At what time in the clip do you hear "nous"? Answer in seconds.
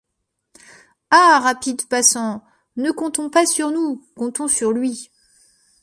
3.69-4.03